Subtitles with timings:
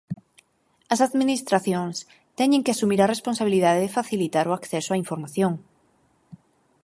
[0.93, 1.95] As administracións
[2.39, 5.53] teñen que asumir a responsabilidade de facilitar o acceso á información.